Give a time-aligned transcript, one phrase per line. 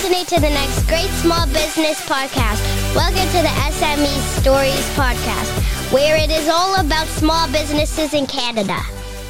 [0.00, 2.64] listening to the next great small business podcast.
[2.96, 8.78] Welcome to the SME Stories Podcast, where it is all about small businesses in Canada.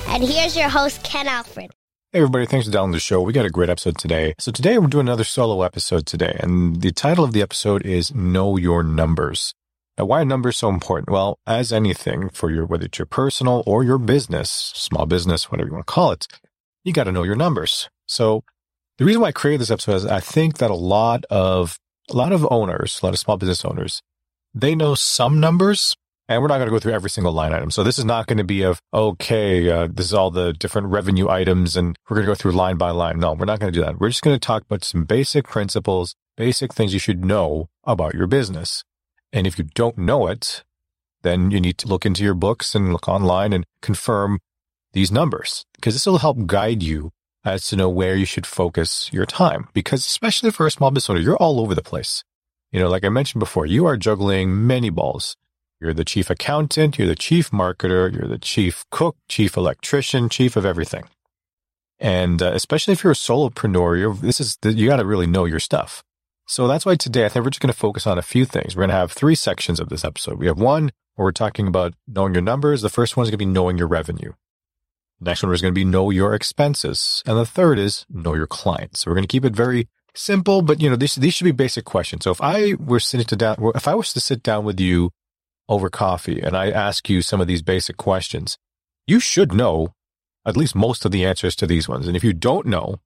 [0.06, 1.72] And here's your host, Ken Alfred.
[2.12, 3.20] Hey everybody, thanks for downloading the show.
[3.20, 4.34] We got a great episode today.
[4.38, 8.14] So today we're doing another solo episode today, and the title of the episode is
[8.14, 9.54] Know Your Numbers.
[9.98, 11.10] Now, why are numbers so important?
[11.10, 15.66] Well, as anything for your, whether it's your personal or your business, small business, whatever
[15.66, 16.28] you want to call it,
[16.84, 17.90] you got to know your numbers.
[18.06, 18.44] So
[19.00, 21.78] the reason why I created this episode is I think that a lot of,
[22.10, 24.02] a lot of owners, a lot of small business owners,
[24.52, 25.96] they know some numbers,
[26.28, 27.70] and we're not going to go through every single line item.
[27.70, 30.88] So this is not going to be of, okay, uh, this is all the different
[30.88, 33.18] revenue items and we're going to go through line by line.
[33.18, 33.98] No, we're not going to do that.
[33.98, 38.12] We're just going to talk about some basic principles, basic things you should know about
[38.12, 38.84] your business.
[39.32, 40.62] And if you don't know it,
[41.22, 44.40] then you need to look into your books and look online and confirm
[44.92, 47.12] these numbers because this will help guide you
[47.44, 49.68] as to know where you should focus your time.
[49.72, 52.24] Because especially for a small business owner, you're all over the place.
[52.72, 55.36] You know, like I mentioned before, you are juggling many balls.
[55.80, 60.54] You're the chief accountant, you're the chief marketer, you're the chief cook, chief electrician, chief
[60.54, 61.04] of everything.
[61.98, 65.46] And uh, especially if you're a solopreneur, you're, this is you got to really know
[65.46, 66.02] your stuff.
[66.46, 68.74] So that's why today I think we're just going to focus on a few things.
[68.74, 70.38] We're going to have three sections of this episode.
[70.38, 72.82] We have one where we're talking about knowing your numbers.
[72.82, 74.32] The first one is going to be knowing your revenue.
[75.20, 77.22] The next one is going to be know your expenses.
[77.26, 79.00] And the third is know your clients.
[79.00, 81.52] So we're going to keep it very simple, but you know, these, these should be
[81.52, 82.24] basic questions.
[82.24, 85.10] So if I were sitting to down, if I was to sit down with you
[85.68, 88.56] over coffee and I ask you some of these basic questions,
[89.06, 89.94] you should know
[90.46, 92.06] at least most of the answers to these ones.
[92.06, 92.96] And if you don't know,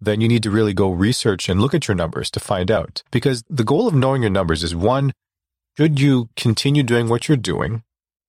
[0.00, 3.02] then you need to really go research and look at your numbers to find out.
[3.10, 5.12] Because the goal of knowing your numbers is one,
[5.78, 7.82] should you continue doing what you're doing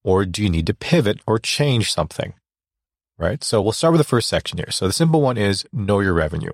[0.04, 2.34] or do you need to pivot or change something?
[3.18, 3.44] Right?
[3.44, 4.72] So we'll start with the first section here.
[4.72, 6.52] So the simple one is know your revenue.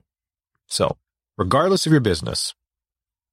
[0.68, 0.98] So
[1.38, 2.54] regardless of your business,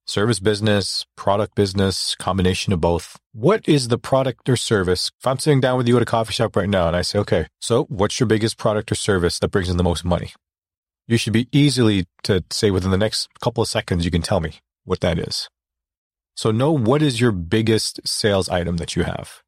[0.05, 3.17] service business, product business, combination of both.
[3.33, 5.11] What is the product or service?
[5.19, 7.19] If I'm sitting down with you at a coffee shop right now and I say,
[7.19, 10.33] okay, so what's your biggest product or service that brings in the most money?
[11.07, 14.39] You should be easily to say within the next couple of seconds, you can tell
[14.39, 15.49] me what that is.
[16.35, 19.41] So know what is your biggest sales item that you have.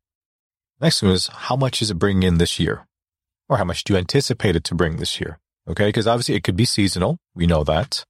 [0.81, 2.85] Next one is how much is it bringing in this year?
[3.50, 5.40] Or how much do you anticipate it to bring this year?
[5.68, 5.92] Okay.
[5.92, 7.18] Cause obviously it could be seasonal.
[7.36, 8.06] We know that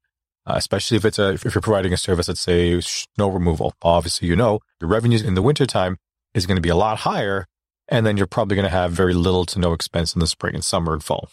[0.45, 3.73] uh, especially if it's a if you're providing a service, let's say snow removal.
[3.81, 5.97] Obviously, you know your revenues in the wintertime
[6.33, 7.45] is going to be a lot higher,
[7.87, 10.55] and then you're probably going to have very little to no expense in the spring
[10.55, 11.29] and summer and fall.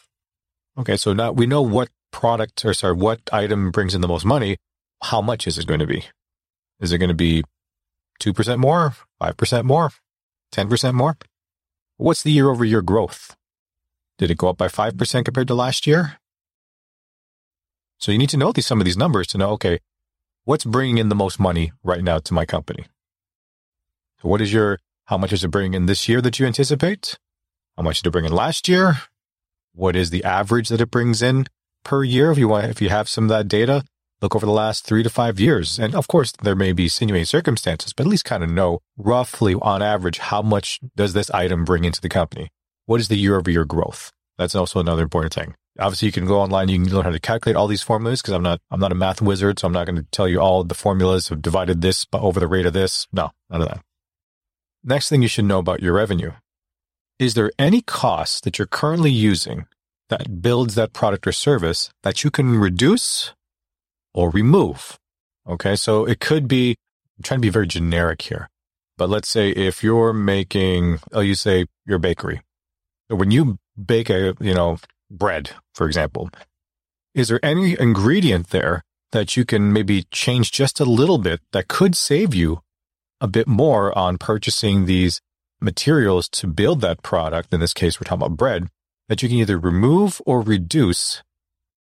[0.79, 4.25] Okay, so now we know what product or sorry, what item brings in the most
[4.25, 4.57] money.
[5.03, 6.05] How much is it going to be?
[6.79, 7.43] Is it going to be
[8.21, 9.91] two percent more, five percent more,
[10.53, 11.17] ten percent more?
[11.97, 13.37] What's the year over year growth?
[14.21, 16.19] Did it go up by 5% compared to last year?
[17.99, 19.79] So you need to know these, some of these numbers to know, okay,
[20.45, 22.85] what's bringing in the most money right now to my company?
[24.21, 27.19] So what is your, how much is it bringing in this year that you anticipate?
[27.79, 29.01] How much did it bring in last year?
[29.73, 31.47] What is the average that it brings in
[31.83, 32.31] per year?
[32.31, 33.85] If you want, if you have some of that data,
[34.21, 35.79] look over the last three to five years.
[35.79, 39.55] And of course, there may be sinuating circumstances, but at least kind of know roughly
[39.55, 42.51] on average, how much does this item bring into the company?
[42.91, 44.11] What is the year over year growth?
[44.37, 45.55] That's also another important thing.
[45.79, 46.69] Obviously, you can go online.
[46.69, 48.97] You can learn how to calculate all these formulas because I'm not, I'm not a
[48.97, 49.61] math wizard.
[49.61, 52.49] So I'm not going to tell you all the formulas have divided this over the
[52.49, 53.07] rate of this.
[53.13, 53.81] No, none of that.
[54.83, 56.33] Next thing you should know about your revenue.
[57.21, 59.67] Is there any cost that you're currently using
[60.09, 63.33] that builds that product or service that you can reduce
[64.15, 64.99] or remove?
[65.49, 65.77] Okay.
[65.77, 66.75] So it could be,
[67.19, 68.51] I'm trying to be very generic here,
[68.99, 72.41] but let's say if you're making, oh, you say your bakery.
[73.11, 74.79] When you bake a, you know,
[75.11, 76.31] bread, for example.
[77.15, 81.69] Is there any ingredient there that you can maybe change just a little bit that
[81.69, 82.61] could save you
[83.21, 85.21] a bit more on purchasing these
[85.61, 87.53] materials to build that product?
[87.53, 88.69] In this case, we're talking about bread
[89.09, 91.23] that you can either remove or reduce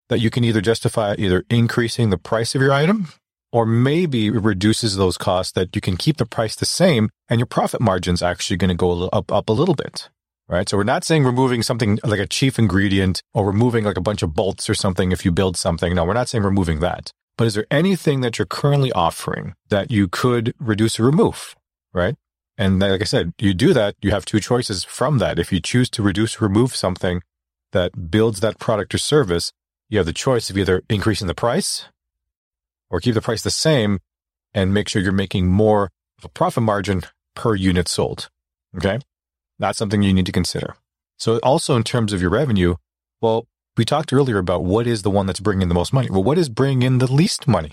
[0.09, 3.09] that you can either justify either increasing the price of your item
[3.53, 7.39] or maybe it reduces those costs that you can keep the price the same and
[7.39, 10.11] your profit margin's actually going to go up, up a little bit
[10.49, 10.69] right?
[10.69, 14.23] So we're not saying removing something like a chief ingredient or removing like a bunch
[14.23, 15.95] of bolts or something if you build something.
[15.95, 17.13] No, we're not saying removing that.
[17.39, 21.55] But is there anything that you're currently offering that you could reduce or remove,
[21.93, 22.17] right?
[22.59, 25.39] And like I said, you do that, you have two choices from that.
[25.39, 27.23] If you choose to reduce or remove something
[27.73, 29.53] that builds that product or service,
[29.89, 31.87] you have the choice of either increasing the price
[32.91, 33.99] or keep the price the same
[34.53, 37.03] and make sure you're making more of a profit margin
[37.35, 38.29] per unit sold.
[38.77, 38.99] Okay.
[39.63, 40.75] That's something you need to consider.
[41.19, 42.75] So also in terms of your revenue,
[43.21, 46.11] well, we talked earlier about what is the one that's bringing the most money.
[46.11, 47.71] Well, what is bringing in the least money?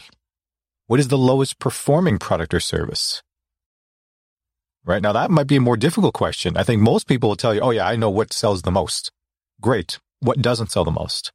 [0.86, 3.24] What is the lowest performing product or service?
[4.86, 6.56] Right now, that might be a more difficult question.
[6.58, 9.12] I think most people will tell you, oh, yeah, I know what sells the most.
[9.60, 9.98] Great.
[10.20, 11.32] What doesn't sell the most?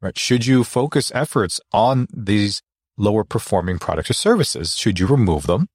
[0.00, 0.16] Right.
[0.18, 2.62] Should you focus efforts on these
[2.96, 4.74] lower performing products or services?
[4.74, 5.68] Should you remove them?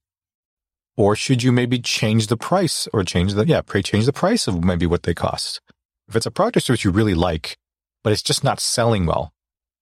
[1.00, 4.50] Or should you maybe change the price or change the, yeah, pray change the price
[4.50, 5.62] of maybe what they cost?
[6.10, 7.56] If it's a product or service you really like,
[8.04, 9.32] but it's just not selling well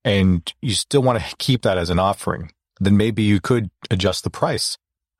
[0.05, 4.23] and you still want to keep that as an offering, then maybe you could adjust
[4.23, 4.77] the price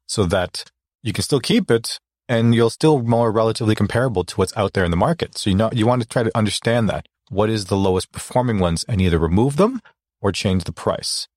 [0.08, 0.66] so that
[1.02, 4.86] you can still keep it and you'll still more relatively comparable to what's out there
[4.86, 5.36] in the market.
[5.36, 7.08] So you know, you want to try to understand that.
[7.30, 9.82] What is the lowest performing ones and either remove them
[10.22, 11.28] or change the price.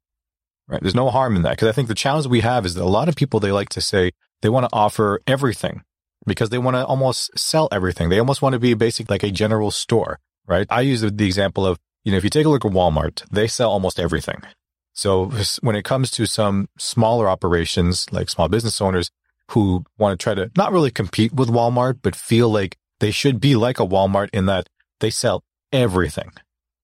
[0.68, 0.82] Right.
[0.82, 2.84] There's no harm in that because I think the challenge we have is that a
[2.84, 5.82] lot of people, they like to say they want to offer everything
[6.26, 8.08] because they want to almost sell everything.
[8.08, 10.66] They almost want to be basically like a general store, right?
[10.70, 13.46] I use the example of, you know, if you take a look at Walmart, they
[13.46, 14.42] sell almost everything.
[14.92, 19.10] So when it comes to some smaller operations, like small business owners
[19.50, 23.40] who want to try to not really compete with Walmart, but feel like they should
[23.40, 24.68] be like a Walmart in that
[25.00, 25.42] they sell
[25.72, 26.32] everything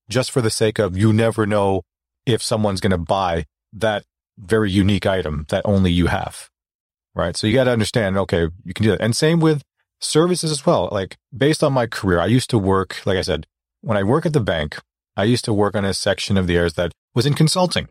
[0.09, 1.83] just for the sake of you never know
[2.25, 4.05] if someone's going to buy that
[4.39, 6.49] very unique item that only you have.
[7.17, 7.35] Right.
[7.35, 9.01] So you got to understand, okay, you can do that.
[9.01, 9.63] And same with
[10.01, 10.91] services as well.
[10.93, 13.47] Like based on my career, I used to work, like I said,
[13.81, 14.79] when I work at the bank,
[15.17, 17.89] I used to work on a section of the areas that was in consulting.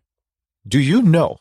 [0.68, 1.38] Do you know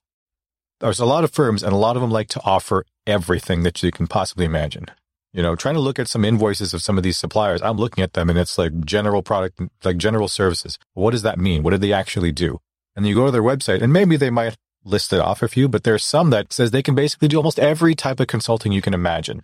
[0.80, 3.82] there's a lot of firms and a lot of them like to offer everything that
[3.82, 4.86] you can possibly imagine?
[5.34, 8.02] You know, trying to look at some invoices of some of these suppliers, I'm looking
[8.02, 10.78] at them and it's like general product, like general services.
[10.94, 11.62] What does that mean?
[11.62, 12.60] What do they actually do?
[12.96, 15.68] And you go to their website and maybe they might list it off a few,
[15.68, 18.82] but there's some that says they can basically do almost every type of consulting you
[18.82, 19.42] can imagine.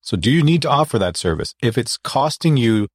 [0.00, 1.54] So do you need to offer that service?
[1.62, 2.88] If it's costing you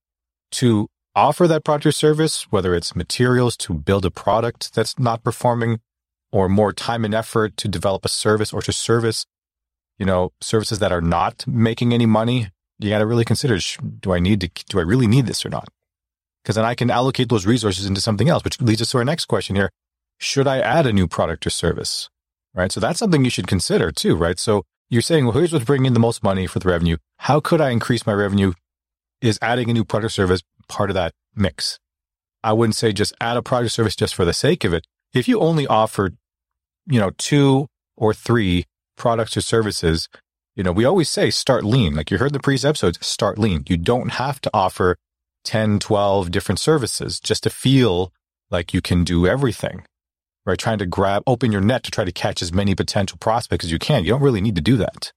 [0.52, 5.24] to offer that product or service, whether it's materials to build a product that's not
[5.24, 5.80] performing
[6.32, 9.26] or more time and effort to develop a service or to service
[9.98, 13.58] you know, services that are not making any money, you got to really consider,
[14.00, 15.68] do I need to, do I really need this or not?
[16.44, 19.06] Because then I can allocate those resources into something else, which leads us to our
[19.06, 19.70] next question here.
[20.18, 22.10] Should I add a new product or service?
[22.54, 22.72] Right.
[22.72, 24.38] So that's something you should consider too, right?
[24.38, 26.98] So you're saying, well, here's what's bringing in the most money for the revenue.
[27.18, 28.54] How could I increase my revenue?
[29.22, 31.80] Is adding a new product or service part of that mix?
[32.44, 34.86] I wouldn't say just add a product or service just for the sake of it.
[35.14, 36.18] If you only offered,
[36.86, 38.66] you know, two or three
[38.98, 40.10] products or services,
[40.56, 41.96] you know, we always say start lean.
[41.96, 43.64] Like you heard the previous episodes, start lean.
[43.68, 44.98] You don't have to offer
[45.44, 48.14] 10, 12 different services just to feel
[48.50, 49.84] like you can do everything,
[50.46, 50.58] right?
[50.58, 53.72] Trying to grab, open your net to try to catch as many potential prospects as
[53.72, 54.04] you can.
[54.04, 55.12] You don't really need to do that.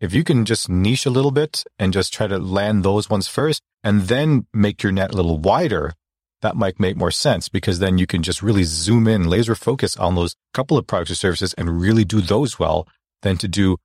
[0.00, 3.28] If you can just niche a little bit and just try to land those ones
[3.28, 5.92] first and then make your net a little wider,
[6.40, 9.96] that might make more sense because then you can just really zoom in, laser focus
[9.96, 12.88] on those couple of products or services and really do those well
[13.20, 13.76] than to do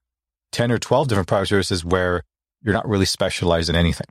[0.54, 2.24] 10 or 12 different product services where
[2.62, 4.07] you're not really specialized in anything.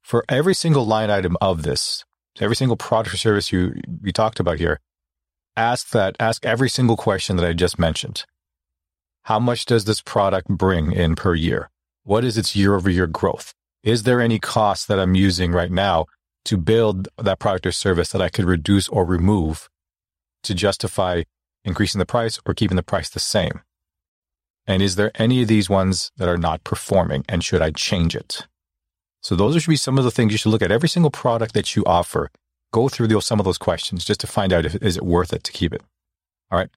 [0.00, 2.04] For every single line item of this,
[2.40, 4.78] every single product or service you, you talked about here,
[5.56, 8.24] ask that, ask every single question that I just mentioned.
[9.24, 11.70] How much does this product bring in per year?
[12.02, 13.54] What is its year over year growth?
[13.82, 16.06] Is there any cost that I'm using right now
[16.46, 19.68] to build that product or service that I could reduce or remove
[20.42, 21.22] to justify
[21.64, 23.62] increasing the price or keeping the price the same?
[24.66, 28.14] And is there any of these ones that are not performing and should I change
[28.16, 28.46] it?
[29.22, 30.72] So those should be some of the things you should look at.
[30.72, 32.30] Every single product that you offer,
[32.74, 35.44] go through some of those questions just to find out if is it worth it
[35.44, 35.82] to keep it.
[36.50, 36.68] All right.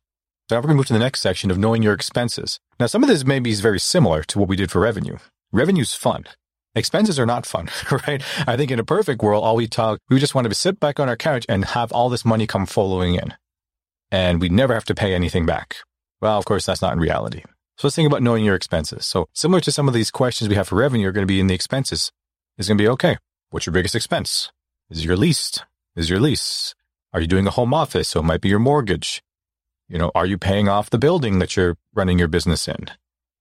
[0.47, 2.59] So now we're going to move to the next section of knowing your expenses.
[2.79, 5.17] Now, some of this maybe is very similar to what we did for revenue.
[5.51, 6.25] Revenue's fun.
[6.75, 7.69] Expenses are not fun,
[8.07, 8.21] right?
[8.45, 10.99] I think in a perfect world, all we talk, we just want to sit back
[10.99, 13.33] on our couch and have all this money come following in.
[14.11, 15.77] And we never have to pay anything back.
[16.21, 17.41] Well, of course, that's not in reality.
[17.77, 19.05] So let's think about knowing your expenses.
[19.07, 21.39] So similar to some of these questions we have for revenue are going to be
[21.39, 22.11] in the expenses.
[22.57, 23.17] It's going to be, okay,
[23.49, 24.51] what's your biggest expense?
[24.89, 25.59] Is your lease?
[25.97, 26.75] Is your lease?
[27.11, 28.09] Are you doing a home office?
[28.09, 29.23] So it might be your mortgage.
[29.89, 32.89] You know, are you paying off the building that you're running your business in?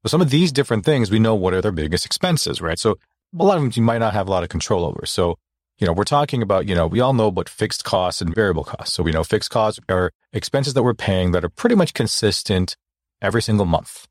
[0.02, 2.78] So some of these different things, we know what are their biggest expenses, right?
[2.78, 2.98] So
[3.38, 5.04] a lot of them you might not have a lot of control over.
[5.04, 5.36] So,
[5.78, 8.64] you know, we're talking about, you know, we all know about fixed costs and variable
[8.64, 8.94] costs.
[8.94, 12.75] So we know fixed costs are expenses that we're paying that are pretty much consistent
[13.20, 14.06] every single month,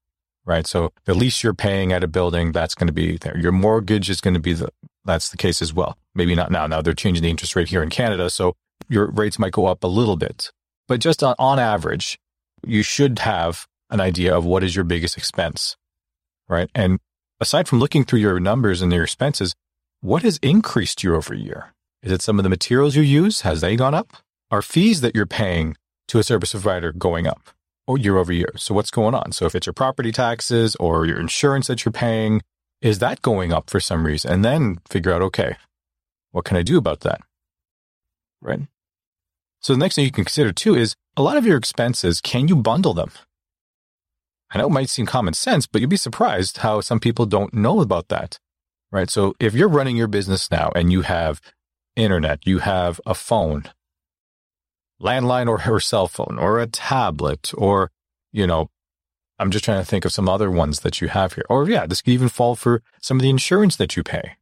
[0.45, 0.67] right?
[0.67, 3.37] So the lease you're paying at a building, that's going to be there.
[3.37, 4.69] Your mortgage is going to be the,
[5.03, 5.97] that's the case as well.
[6.13, 6.67] Maybe not now.
[6.67, 8.29] Now they're changing the interest rate here in Canada.
[8.29, 8.55] So
[8.87, 10.51] your rates might go up a little bit,
[10.87, 12.19] but just on, on average,
[12.65, 15.75] you should have an idea of what is your biggest expense,
[16.47, 16.69] right?
[16.75, 16.99] And
[17.39, 19.55] aside from looking through your numbers and your expenses,
[20.01, 21.73] what has increased year over year?
[22.03, 23.41] Is it some of the materials you use?
[23.41, 24.13] Has they gone up?
[24.51, 25.75] Are fees that you're paying
[26.07, 27.49] to a service provider going up
[27.87, 28.51] year over year?
[28.57, 29.31] So what's going on?
[29.31, 32.41] So if it's your property taxes or your insurance that you're paying,
[32.81, 34.31] is that going up for some reason?
[34.31, 35.55] And then figure out, okay,
[36.31, 37.21] what can I do about that?
[38.41, 38.61] Right.
[39.61, 42.47] So the next thing you can consider too is a lot of your expenses, can
[42.47, 43.11] you bundle them?
[44.51, 47.53] I know it might seem common sense, but you'd be surprised how some people don't
[47.53, 48.39] know about that.
[48.91, 49.09] Right.
[49.09, 51.41] So if you're running your business now and you have
[51.95, 53.63] internet, you have a phone,
[55.01, 57.91] landline or, her cell phone or a tablet or,
[58.31, 58.69] you know,
[59.37, 61.45] I'm just trying to think of some other ones that you have here.
[61.49, 64.37] Or yeah, this could even fall for some of the insurance that you pay.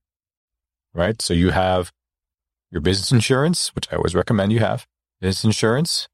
[0.94, 1.20] Right.
[1.22, 1.92] So you have
[2.70, 4.86] your business insurance, which I always recommend you have
[5.20, 6.08] business insurance.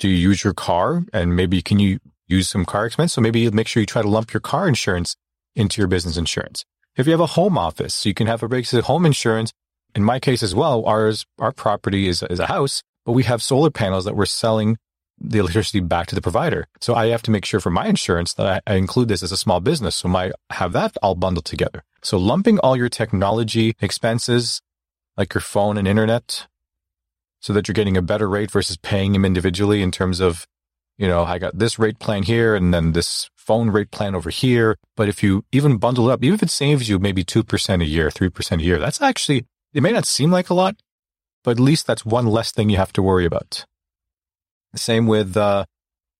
[0.00, 3.12] Do you use your car and maybe can you use some car expense?
[3.12, 5.16] So maybe make sure you try to lump your car insurance
[5.54, 6.64] into your business insurance.
[6.96, 9.52] If you have a home office, you can have a basic home insurance.
[9.94, 13.42] In my case as well, ours, our property is, is a house, but we have
[13.42, 14.78] solar panels that we're selling
[15.20, 16.66] the electricity back to the provider.
[16.80, 19.32] So I have to make sure for my insurance that I, I include this as
[19.32, 19.96] a small business.
[19.96, 21.84] So my have that all bundled together.
[22.02, 24.60] So lumping all your technology expenses
[25.16, 26.46] like your phone and internet
[27.40, 30.46] so that you're getting a better rate versus paying them individually in terms of,
[30.98, 34.30] you know, I got this rate plan here and then this phone rate plan over
[34.30, 34.76] here.
[34.96, 37.84] But if you even bundle it up, even if it saves you maybe 2% a
[37.84, 40.76] year, 3% a year, that's actually, it may not seem like a lot,
[41.44, 43.64] but at least that's one less thing you have to worry about.
[44.74, 45.66] Same with uh,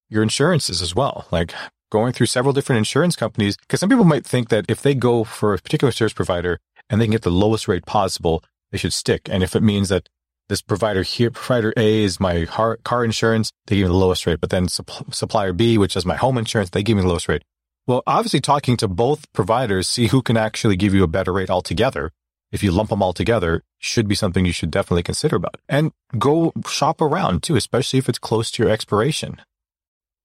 [0.09, 1.27] your insurances as well.
[1.31, 1.53] Like
[1.91, 5.23] going through several different insurance companies, because some people might think that if they go
[5.23, 8.93] for a particular service provider and they can get the lowest rate possible, they should
[8.93, 9.27] stick.
[9.29, 10.07] And if it means that
[10.47, 14.39] this provider here, provider A is my car, insurance, they give me the lowest rate.
[14.39, 17.27] But then supp- supplier B, which is my home insurance, they give me the lowest
[17.27, 17.43] rate.
[17.87, 21.49] Well, obviously talking to both providers, see who can actually give you a better rate
[21.49, 22.11] altogether
[22.55, 25.57] if you lump them all together, should be something you should definitely consider about.
[25.67, 29.41] And go shop around too, especially if it's close to your expiration.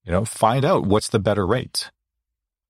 [0.04, 1.90] You know, find out what's the better rate.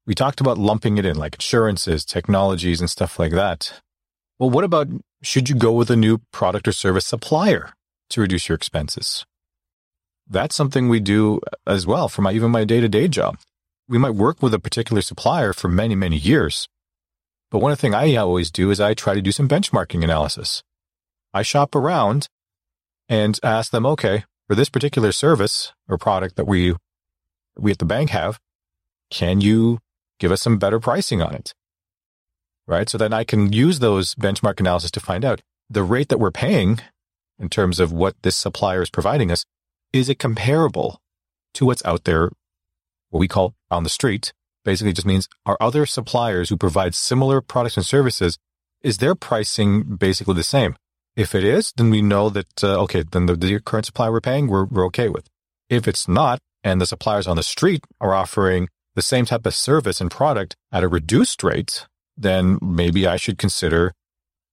[0.07, 3.81] We talked about lumping it in like insurances, technologies, and stuff like that.
[4.39, 4.89] Well, what about
[5.23, 7.75] should you go with a new product or service supplier
[8.09, 9.27] to reduce your expenses?
[10.27, 13.37] That's something we do as well for my, even my day to day job.
[13.89, 16.67] We might work with a particular supplier for many, many years,
[17.51, 20.63] but one thing I always do is I try to do some benchmarking analysis.
[21.35, 22.29] I shop around
[23.09, 26.75] and ask them, okay, for this particular service or product that we,
[27.57, 28.39] we at the bank have,
[29.11, 29.79] can you
[30.19, 31.55] give us some better pricing on it?
[32.67, 32.89] Right.
[32.89, 36.31] So then I can use those benchmark analysis to find out the rate that we're
[36.31, 36.81] paying
[37.39, 39.45] in terms of what this supplier is providing us.
[39.93, 41.01] Is it comparable
[41.55, 42.31] to what's out there,
[43.09, 44.33] what we call on the street
[44.65, 48.39] basically just means are other suppliers who provide similar products and services,
[48.83, 50.77] is their pricing basically the same?
[51.17, 54.21] If it is, then we know that, uh, okay, then the, the current supplier we're
[54.21, 55.29] paying, we're, we're okay with.
[55.69, 59.55] If it's not, and the suppliers on the street are offering the same type of
[59.55, 61.87] service and product at a reduced rate,
[62.17, 63.93] then maybe I should consider,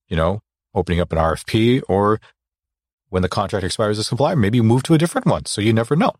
[0.08, 0.40] you know,
[0.74, 2.20] opening up an RFP or
[3.08, 5.46] when the contract expires the supplier, maybe move to a different one.
[5.46, 6.12] So you never know.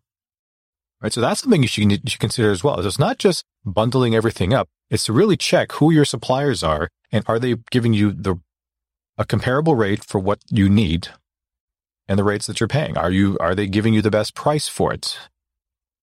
[1.00, 1.12] Right.
[1.12, 2.84] So that's something you should, you should consider as well.
[2.84, 4.68] It's not just bundling everything up.
[4.90, 8.40] It's to really check who your suppliers are and are they giving you the,
[9.16, 11.08] a comparable rate for what you need
[12.08, 12.96] and the rates that you're paying?
[12.98, 15.18] Are you, are they giving you the best price for it?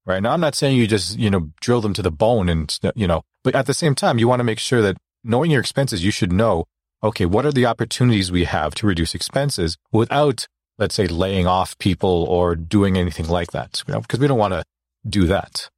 [0.05, 0.21] Right.
[0.21, 3.07] Now, I'm not saying you just, you know, drill them to the bone and, you
[3.07, 6.05] know, but at the same time, you want to make sure that knowing your expenses,
[6.05, 6.65] you should know,
[7.03, 10.47] okay, what are the opportunities we have to reduce expenses without,
[10.77, 13.83] let's say, laying off people or doing anything like that?
[13.87, 14.63] You know, because we don't want to
[15.07, 15.69] do that.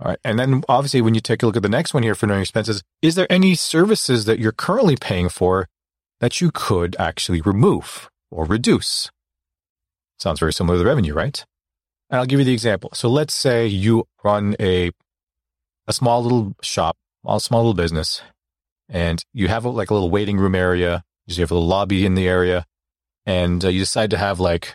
[0.00, 0.18] All right.
[0.24, 2.42] And then obviously, when you take a look at the next one here for knowing
[2.42, 5.68] expenses, is there any services that you're currently paying for
[6.20, 9.10] that you could actually remove or reduce?
[10.18, 11.44] Sounds very similar to the revenue, right?
[12.10, 12.90] And I'll give you the example.
[12.94, 14.90] So let's say you run a,
[15.86, 18.22] a small little shop, a small little business,
[18.88, 21.02] and you have like a little waiting room area.
[21.26, 22.64] You have a little lobby in the area
[23.26, 24.74] and uh, you decide to have like,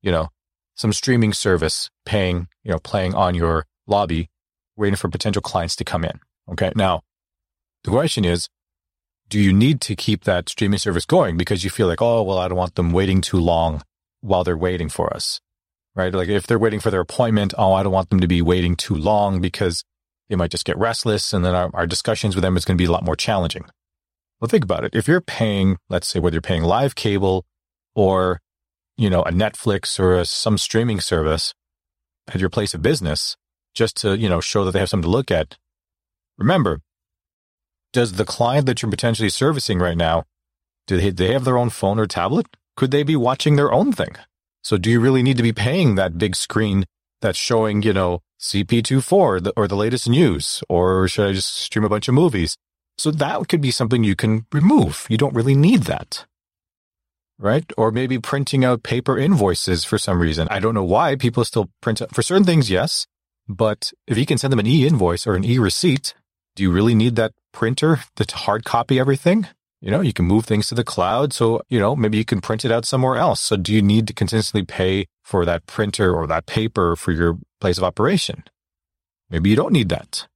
[0.00, 0.28] you know,
[0.78, 4.30] some streaming service paying, you know, playing on your lobby,
[4.76, 6.20] waiting for potential clients to come in.
[6.52, 6.72] Okay.
[6.76, 7.02] Now,
[7.82, 8.48] the question is,
[9.28, 12.38] do you need to keep that streaming service going because you feel like, oh, well,
[12.38, 13.82] I don't want them waiting too long
[14.20, 15.40] while they're waiting for us,
[15.94, 16.14] right?
[16.14, 18.76] Like if they're waiting for their appointment, oh, I don't want them to be waiting
[18.76, 19.84] too long because
[20.28, 22.82] they might just get restless and then our, our discussions with them is going to
[22.82, 23.64] be a lot more challenging.
[24.40, 24.94] Well, think about it.
[24.94, 27.44] If you're paying, let's say whether you're paying live cable
[27.94, 28.40] or
[28.98, 31.54] you know, a Netflix or a, some streaming service
[32.26, 33.36] at your place of business
[33.74, 35.56] just to, you know, show that they have something to look at.
[36.36, 36.80] Remember,
[37.92, 40.24] does the client that you're potentially servicing right now,
[40.86, 42.46] Do they, they have their own phone or tablet?
[42.76, 44.16] Could they be watching their own thing?
[44.62, 46.84] So do you really need to be paying that big screen
[47.20, 50.62] that's showing, you know, CP24 or the, or the latest news?
[50.68, 52.56] Or should I just stream a bunch of movies?
[52.98, 55.06] So that could be something you can remove.
[55.08, 56.26] You don't really need that.
[57.38, 57.70] Right?
[57.76, 60.48] Or maybe printing out paper invoices for some reason.
[60.50, 62.68] I don't know why people still print out for certain things.
[62.68, 63.06] Yes.
[63.48, 66.14] But if you can send them an e-invoice or an e-receipt,
[66.56, 69.46] do you really need that printer to hard copy everything?
[69.80, 71.32] You know, you can move things to the cloud.
[71.32, 73.40] So, you know, maybe you can print it out somewhere else.
[73.40, 77.38] So do you need to continuously pay for that printer or that paper for your
[77.60, 78.42] place of operation?
[79.30, 80.26] Maybe you don't need that.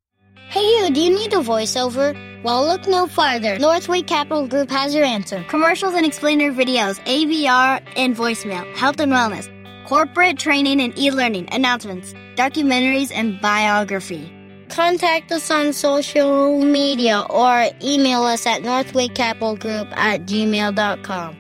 [0.53, 2.13] Hey you, do you need a voiceover?
[2.43, 3.59] Well, look no farther.
[3.59, 5.43] Northway Capital Group has your answer.
[5.49, 9.49] Commercials and explainer videos, AVR and voicemail, health and wellness,
[9.89, 14.31] corporate training and e-learning, announcements, documentaries and biography.
[14.69, 21.37] Contact us on social media or email us at northwaycapitalgroup at gmail.com.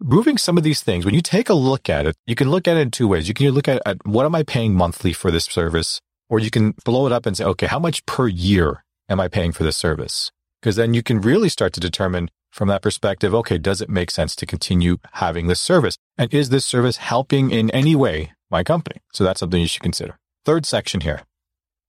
[0.00, 2.66] Moving some of these things, when you take a look at it, you can look
[2.66, 3.28] at it in two ways.
[3.28, 6.00] You can look at, at what am I paying monthly for this service?
[6.30, 9.28] Or you can blow it up and say, okay, how much per year am I
[9.28, 10.30] paying for this service?
[10.62, 14.10] Because then you can really start to determine from that perspective, okay, does it make
[14.10, 15.96] sense to continue having this service?
[16.16, 19.00] And is this service helping in any way my company?
[19.12, 20.18] So that's something you should consider.
[20.44, 21.22] Third section here.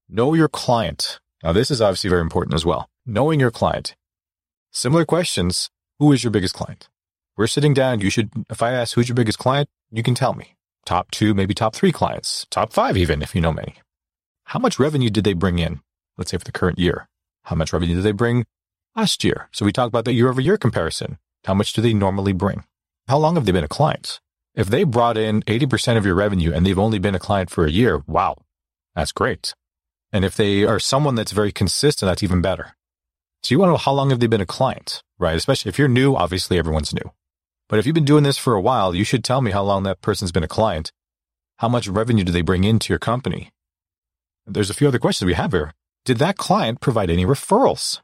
[0.10, 1.20] Know your client.
[1.44, 2.90] Now, this is obviously very important as well.
[3.06, 3.96] Knowing your client.
[4.72, 5.70] Similar questions.
[6.00, 6.90] Who is your biggest client?
[7.38, 8.02] We're sitting down.
[8.02, 10.56] You should, if I ask who's your biggest client, you can tell me.
[10.86, 13.76] Top two, maybe top three clients, top five, even if you know many.
[14.52, 15.80] How much revenue did they bring in?
[16.18, 17.08] Let's say for the current year.
[17.44, 18.46] How much revenue did they bring
[18.98, 19.48] last year?
[19.54, 21.20] So we talk about the year over year comparison.
[21.46, 22.66] How much do they normally bring?
[23.08, 24.20] How long have they been a client?
[24.54, 27.64] If they brought in 80% of your revenue and they've only been a client for
[27.64, 28.36] a year, wow,
[28.94, 29.56] that's great.
[30.12, 32.76] And if they are someone that's very consistent, that's even better.
[33.44, 35.38] So you want to know how long have they been a client, right?
[35.38, 37.14] Especially if you're new, obviously everyone's new.
[37.70, 39.84] But if you've been doing this for a while, you should tell me how long
[39.84, 40.92] that person's been a client.
[41.60, 43.54] How much revenue do they bring into your company?
[44.46, 45.74] There's a few other questions we have here.
[46.06, 48.02] Did that client provide any referrals?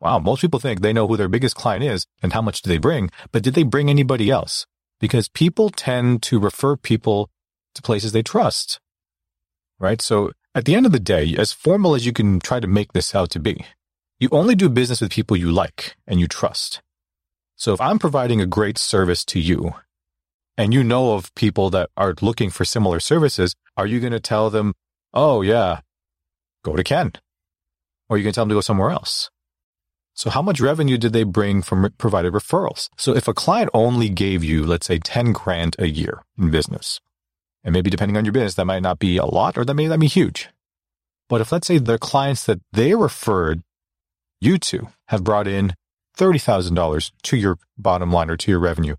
[0.00, 2.68] Wow, most people think they know who their biggest client is and how much do
[2.70, 4.66] they bring, but did they bring anybody else?
[4.98, 7.28] Because people tend to refer people
[7.74, 8.80] to places they trust.
[9.78, 10.00] Right?
[10.00, 12.92] So at the end of the day, as formal as you can try to make
[12.92, 13.64] this out to be,
[14.18, 16.82] you only do business with people you like and you trust.
[17.56, 19.74] So if I'm providing a great service to you
[20.56, 24.20] and you know of people that are looking for similar services, are you going to
[24.20, 24.74] tell them,
[25.12, 25.80] oh, yeah,
[26.64, 27.12] go to Ken.
[28.08, 29.30] Or you can tell them to go somewhere else.
[30.14, 32.90] So how much revenue did they bring from provided referrals?
[32.96, 37.00] So if a client only gave you, let's say 10 grand a year in business,
[37.64, 39.86] and maybe depending on your business, that might not be a lot or that may
[39.86, 40.48] not be huge.
[41.28, 43.62] But if let's say the clients that they referred
[44.40, 45.74] you to have brought in
[46.18, 48.96] $30,000 to your bottom line or to your revenue,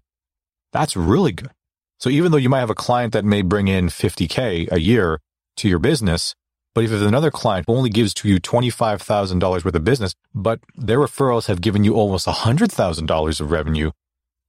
[0.71, 1.51] that's really good.
[1.99, 5.19] So even though you might have a client that may bring in 50K a year
[5.61, 6.35] to your business,
[6.73, 11.47] but if another client only gives to you $25,000 worth of business, but their referrals
[11.47, 13.91] have given you almost $100,000 of revenue,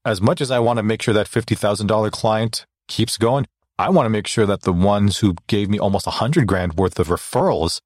[0.05, 3.47] as much as I want to make sure that $50,000 client keeps going,
[3.79, 6.99] I want to make sure that the ones who gave me almost 100 grand worth
[6.99, 7.81] of referrals,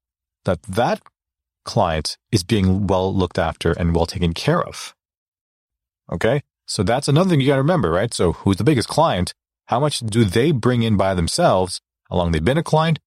[0.45, 1.01] that that
[1.65, 4.95] client is being well looked after and well taken care of.
[6.11, 6.41] Okay.
[6.65, 8.13] So that's another thing you got to remember, right?
[8.13, 9.33] So who's the biggest client?
[9.65, 11.81] How much do they bring in by themselves?
[12.09, 12.99] How long they've been a client?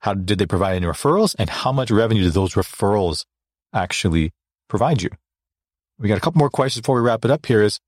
[0.00, 1.34] How did they provide any referrals?
[1.38, 3.24] And how much revenue did those referrals
[3.72, 4.32] actually
[4.68, 5.10] provide you?
[5.98, 7.80] We got a couple more questions before we wrap it up here is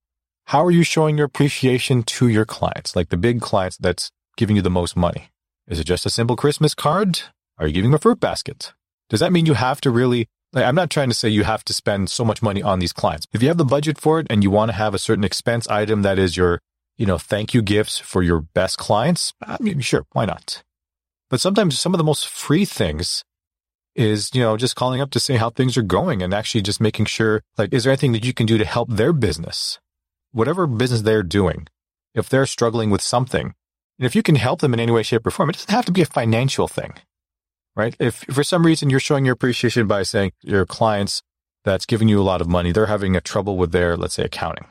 [0.47, 2.97] how are you showing your appreciation to your clients?
[2.97, 5.31] Like the big clients that's giving you the most money.
[5.69, 7.21] Is it just a simple Christmas card?
[7.59, 8.73] Are you giving them a fruit basket?
[9.09, 11.65] Does that mean you have to really like, I'm not trying to say you have
[11.65, 13.27] to spend so much money on these clients.
[13.33, 15.69] If you have the budget for it and you want to have a certain expense
[15.69, 16.61] item that is your,
[16.97, 20.63] you know, thank you gifts for your best clients, I mean, sure, why not?
[21.31, 23.25] But sometimes some of the most free things
[23.95, 26.81] is, you know, just calling up to say how things are going and actually just
[26.81, 29.79] making sure, like, is there anything that you can do to help their business?
[30.33, 31.69] Whatever business they're doing,
[32.15, 33.55] if they're struggling with something,
[33.99, 35.85] and if you can help them in any way, shape, or form, it doesn't have
[35.87, 36.95] to be a financial thing,
[37.77, 37.95] right?
[38.01, 41.23] If for some reason you're showing your appreciation by saying your clients
[41.65, 44.25] that's giving you a lot of money, they're having a trouble with their, let's say,
[44.25, 44.67] accounting.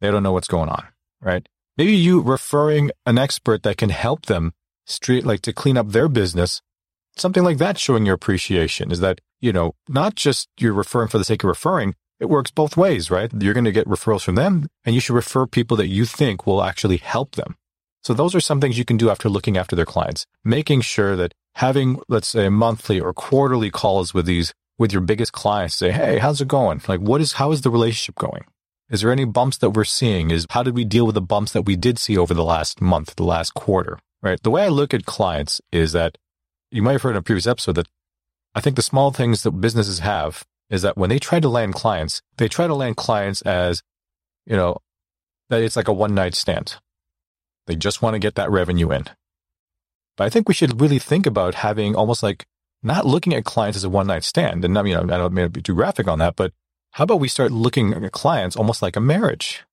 [0.00, 0.88] They don't know what's going on,
[1.20, 1.46] right?
[1.76, 4.52] Maybe you referring an expert that can help them
[4.84, 6.60] street, like to clean up their business,
[7.16, 11.18] something like that showing your appreciation is that, you know, not just you're referring for
[11.18, 11.94] the sake of referring.
[12.20, 13.30] It works both ways, right?
[13.36, 16.46] You're going to get referrals from them and you should refer people that you think
[16.46, 17.56] will actually help them.
[18.02, 21.16] So those are some things you can do after looking after their clients, making sure
[21.16, 25.92] that having, let's say, monthly or quarterly calls with these, with your biggest clients, say,
[25.92, 26.80] Hey, how's it going?
[26.88, 28.44] Like, what is, how is the relationship going?
[28.90, 30.30] Is there any bumps that we're seeing?
[30.30, 32.80] Is how did we deal with the bumps that we did see over the last
[32.80, 33.98] month, the last quarter?
[34.22, 34.40] Right.
[34.42, 36.16] The way I look at clients is that
[36.70, 37.88] you might have heard in a previous episode that
[38.54, 41.74] I think the small things that businesses have is that when they try to land
[41.74, 43.82] clients, they try to land clients as,
[44.46, 44.78] you know,
[45.50, 46.76] that it's like a one night stand.
[47.66, 49.04] They just want to get that revenue in.
[50.16, 52.46] But I think we should really think about having almost like
[52.82, 54.64] not looking at clients as a one night stand.
[54.64, 56.52] And I mean, I don't mean to be too graphic on that, but
[56.92, 59.64] how about we start looking at clients almost like a marriage?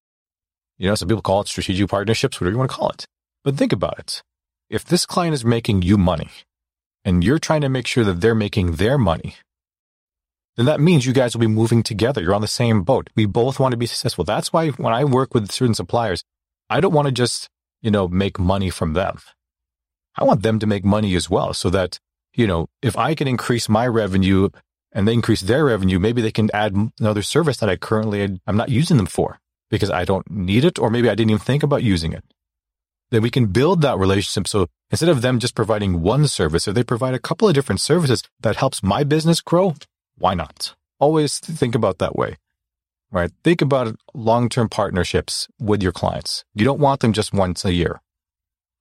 [0.78, 3.06] You know, some people call it strategic partnerships, whatever you want to call it.
[3.44, 4.24] But think about it.
[4.69, 6.29] If this client is making you money
[7.03, 9.36] and you're trying to make sure that they're making their money,
[10.58, 12.21] then that means you guys will be moving together.
[12.21, 13.10] You're on the same boat.
[13.15, 14.25] We both want to be successful.
[14.25, 16.23] That's why when I work with certain suppliers,
[16.69, 17.49] I don't want to just,
[17.82, 19.17] you know, make money from them.
[20.15, 21.99] I want them to make money as well so that,
[22.34, 24.49] you know, if I can increase my revenue
[24.91, 28.58] and they increase their revenue, maybe they can add another service that I currently I'm
[28.58, 31.63] not using them for because I don't need it, or maybe I didn't even think
[31.63, 32.23] about using it.
[33.12, 34.48] Then we can build that relationship.
[34.48, 37.82] So instead of them just providing one service, if they provide a couple of different
[37.82, 39.76] services that helps my business grow,
[40.17, 40.76] why not?
[41.00, 42.38] Always think about that way,
[43.12, 43.32] right?
[43.43, 46.43] Think about long-term partnerships with your clients.
[46.54, 48.02] You don't want them just once a year,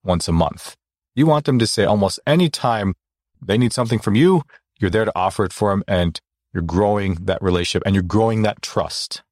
[0.04, 0.76] once a month.
[1.14, 2.94] You want them to say almost any time
[3.40, 4.42] they need something from you,
[4.78, 6.20] you're there to offer it for them and
[6.52, 9.22] you're growing that relationship and you're growing that trust.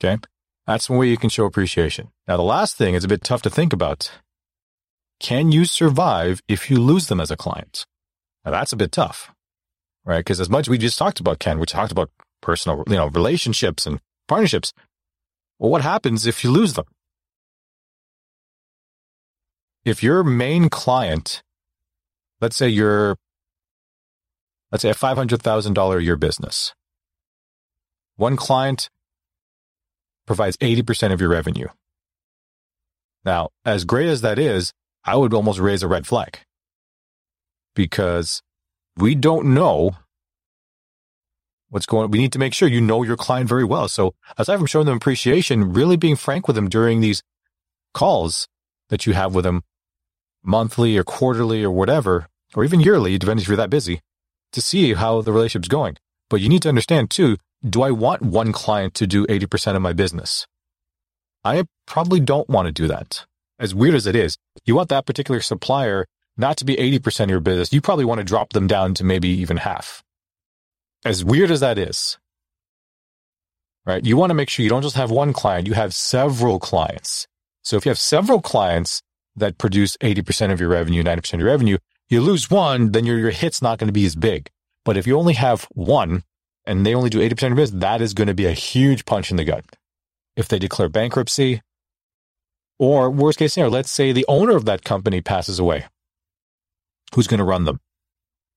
[0.00, 0.18] Okay.
[0.68, 2.10] That's one way you can show appreciation.
[2.28, 4.10] Now, the last thing is a bit tough to think about.
[5.18, 7.86] Can you survive if you lose them as a client?
[8.44, 9.32] Now, that's a bit tough,
[10.04, 10.18] right?
[10.18, 12.10] Because as much we just talked about, Ken, we talked about
[12.42, 14.74] personal, you know, relationships and partnerships.
[15.58, 16.84] Well, what happens if you lose them?
[19.86, 21.42] If your main client,
[22.42, 23.16] let's say you're
[24.70, 26.74] let's say a $500,000 a year business.
[28.16, 28.90] One client
[30.28, 31.66] provides 80% of your revenue.
[33.24, 34.72] Now, as great as that is,
[35.04, 36.38] I would almost raise a red flag
[37.74, 38.42] because
[38.96, 39.96] we don't know
[41.70, 42.10] what's going on.
[42.10, 43.88] We need to make sure you know your client very well.
[43.88, 47.22] So aside from showing them appreciation, really being frank with them during these
[47.94, 48.48] calls
[48.90, 49.62] that you have with them
[50.42, 54.00] monthly or quarterly or whatever, or even yearly, depending if you're that busy,
[54.52, 55.96] to see how the relationship's going.
[56.30, 59.82] But you need to understand too, do I want one client to do 80% of
[59.82, 60.46] my business?
[61.44, 63.24] I probably don't want to do that.
[63.58, 67.30] As weird as it is, you want that particular supplier not to be 80% of
[67.30, 67.72] your business.
[67.72, 70.04] You probably want to drop them down to maybe even half.
[71.04, 72.18] As weird as that is,
[73.84, 74.04] right?
[74.04, 77.26] You want to make sure you don't just have one client, you have several clients.
[77.62, 79.02] So if you have several clients
[79.34, 83.18] that produce 80% of your revenue, 90% of your revenue, you lose one, then your,
[83.18, 84.50] your hit's not going to be as big.
[84.84, 86.22] But if you only have one
[86.68, 89.30] and they only do 80% of business, that is going to be a huge punch
[89.30, 89.64] in the gut.
[90.36, 91.62] If they declare bankruptcy,
[92.78, 95.86] or worst case scenario, let's say the owner of that company passes away.
[97.14, 97.80] Who's going to run them?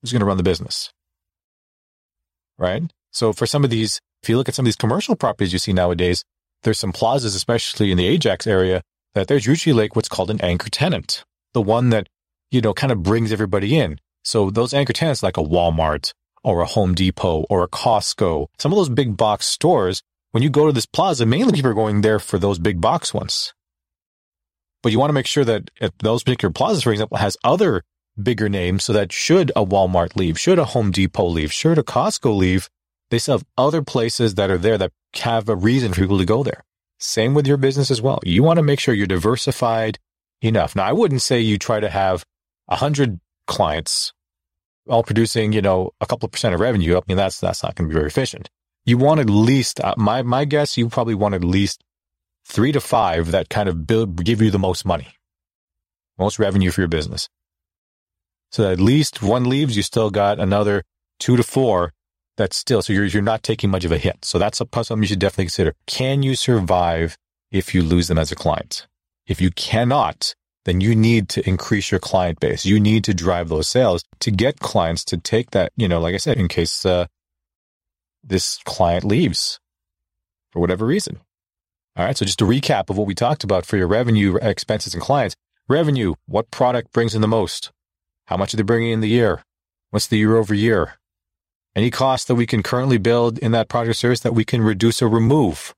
[0.01, 0.91] Who's going to run the business?
[2.59, 2.83] Right?
[3.11, 5.59] So for some of these, if you look at some of these commercial properties you
[5.59, 6.23] see nowadays,
[6.63, 8.83] there's some plazas, especially in the Ajax area,
[9.15, 11.23] that there's usually like what's called an anchor tenant.
[11.53, 12.07] The one that
[12.51, 13.99] you know, kind of brings everybody in.
[14.23, 18.71] So those anchor tenants like a Walmart or a Home Depot or a Costco, some
[18.71, 20.01] of those big box stores,
[20.31, 23.13] when you go to this plaza, mainly people are going there for those big box
[23.13, 23.53] ones.
[24.81, 27.83] But you want to make sure that those particular plazas, for example, has other
[28.21, 31.83] bigger names so that should a Walmart leave, should a Home Depot leave, should a
[31.83, 32.69] Costco leave,
[33.09, 36.25] they still have other places that are there that have a reason for people to
[36.25, 36.63] go there.
[36.97, 38.19] Same with your business as well.
[38.23, 39.99] You want to make sure you're diversified
[40.41, 40.75] enough.
[40.75, 42.23] Now, I wouldn't say you try to have
[42.67, 44.13] a 100 clients
[44.91, 47.75] all producing, you know, a couple of percent of revenue, I mean, that's, that's not
[47.75, 48.49] going to be very efficient.
[48.85, 51.83] You want at least, uh, my, my guess, you probably want at least
[52.45, 55.07] three to five that kind of build, give you the most money,
[56.17, 57.29] most revenue for your business.
[58.51, 60.83] So at least one leaves, you still got another
[61.19, 61.93] two to four
[62.37, 64.25] that's still, so you're, you're not taking much of a hit.
[64.25, 65.73] So that's a, something you should definitely consider.
[65.85, 67.17] Can you survive
[67.51, 68.87] if you lose them as a client?
[69.27, 72.65] If you cannot, then you need to increase your client base.
[72.65, 76.13] You need to drive those sales to get clients to take that, you know, like
[76.13, 77.07] I said, in case uh,
[78.23, 79.59] this client leaves
[80.51, 81.19] for whatever reason.
[81.95, 82.17] All right.
[82.17, 85.35] So just a recap of what we talked about for your revenue, expenses, and clients.
[85.67, 87.71] Revenue, what product brings in the most?
[88.25, 89.43] How much are they bringing in the year?
[89.89, 90.93] What's the year over year?
[91.75, 94.61] Any cost that we can currently build in that product or service that we can
[94.61, 95.73] reduce or remove?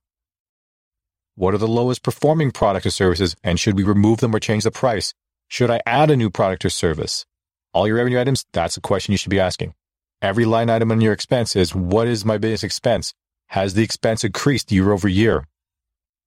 [1.36, 4.65] What are the lowest performing products or services, and should we remove them or change
[4.65, 5.15] the price?
[5.48, 7.26] Should I add a new product or service?
[7.74, 9.74] All your revenue items, that's a question you should be asking.
[10.22, 13.15] Every line item on your expense is what is my business expense?
[13.48, 15.48] Has the expense increased year over year?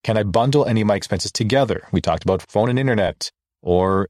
[0.02, 1.86] Can I bundle any of my expenses together?
[1.92, 3.30] We talked about phone and internet
[3.62, 4.08] or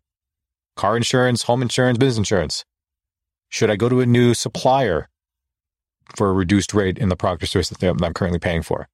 [0.76, 2.64] car insurance, home insurance, business insurance.
[3.50, 5.08] Should I go to a new supplier
[6.16, 8.88] for a reduced rate in the product or service that I'm currently paying for?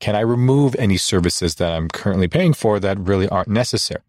[0.00, 4.02] Can I remove any services that I'm currently paying for that really aren't necessary?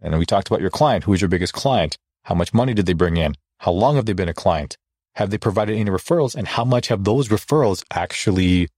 [0.00, 1.04] And we talked about your client.
[1.04, 1.96] Who is your biggest client?
[2.24, 3.34] How much money did they bring in?
[3.58, 4.76] How long have they been a client?
[5.14, 6.34] Have they provided any referrals?
[6.34, 8.68] And how much have those referrals actually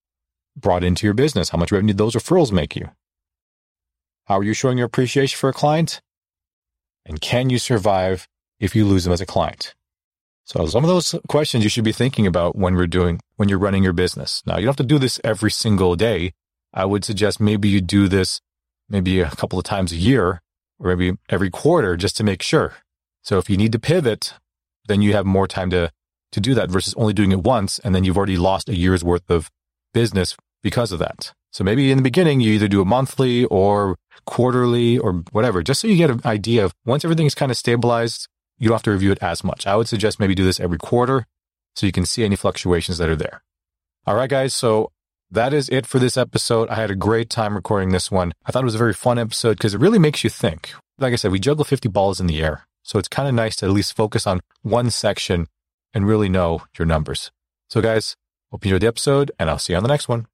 [0.56, 1.48] brought into your business?
[1.48, 2.90] How much revenue those referrals make you?
[4.26, 6.00] How are you showing your appreciation for a client?
[7.06, 8.28] And can you survive
[8.60, 9.74] if you lose them as a client?
[10.44, 13.58] So some of those questions you should be thinking about when we're doing, when you're
[13.58, 14.42] running your business.
[14.44, 16.32] Now, you don't have to do this every single day.
[16.74, 18.40] I would suggest maybe you do this
[18.88, 20.42] maybe a couple of times a year
[20.80, 22.74] or maybe every quarter just to make sure.
[23.22, 24.34] So if you need to pivot,
[24.88, 25.92] then you have more time to,
[26.32, 27.78] to do that versus only doing it once.
[27.78, 29.50] And then you've already lost a year's worth of
[29.94, 31.32] business because of that.
[31.52, 33.96] So maybe in the beginning, you either do it monthly or
[34.26, 37.56] quarterly or whatever, just so you get an idea of once everything is kind of
[37.56, 38.26] stabilized,
[38.58, 39.64] you don't have to review it as much.
[39.64, 41.24] I would suggest maybe do this every quarter
[41.78, 43.42] so you can see any fluctuations that are there.
[44.06, 44.54] All right, guys.
[44.54, 44.90] So
[45.30, 46.68] that is it for this episode.
[46.68, 48.32] I had a great time recording this one.
[48.44, 50.72] I thought it was a very fun episode because it really makes you think.
[50.98, 52.66] Like I said, we juggle 50 balls in the air.
[52.82, 55.46] So it's kind of nice to at least focus on one section
[55.94, 57.30] and really know your numbers.
[57.68, 58.16] So guys,
[58.50, 60.26] hope you enjoyed the episode and I'll see you on the next one.